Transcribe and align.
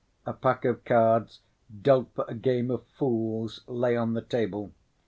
A 0.25 0.33
pack 0.33 0.65
of 0.65 0.83
cards 0.83 1.41
dealt 1.83 2.09
for 2.15 2.25
a 2.27 2.33
game 2.33 2.71
of 2.71 2.87
"fools" 2.87 3.61
lay 3.67 3.95
on 3.95 4.15
the 4.15 4.23
table. 4.23 4.71